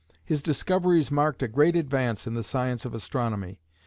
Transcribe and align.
His 0.25 0.41
discoveries 0.41 1.11
marked 1.11 1.43
a 1.43 1.47
great 1.47 1.75
advance 1.75 2.25
in 2.25 2.33
the 2.33 2.41
science 2.41 2.85
of 2.85 2.95
astronomy. 2.95 3.59